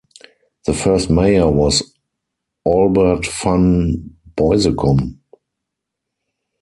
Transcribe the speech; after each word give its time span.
The 0.65 0.73
first 0.73 1.11
mayor 1.11 1.51
was 1.51 1.83
Albert 2.67 3.23
Van 3.43 4.15
Beusekom. 4.35 5.19